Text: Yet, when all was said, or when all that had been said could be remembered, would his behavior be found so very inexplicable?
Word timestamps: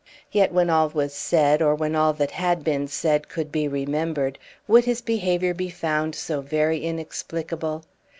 Yet, 0.31 0.51
when 0.51 0.71
all 0.71 0.89
was 0.89 1.13
said, 1.13 1.61
or 1.61 1.75
when 1.75 1.95
all 1.95 2.11
that 2.13 2.31
had 2.31 2.63
been 2.63 2.87
said 2.87 3.29
could 3.29 3.51
be 3.51 3.67
remembered, 3.67 4.39
would 4.67 4.85
his 4.85 4.99
behavior 4.99 5.53
be 5.53 5.69
found 5.69 6.15
so 6.15 6.41
very 6.41 6.79
inexplicable? 6.83 7.83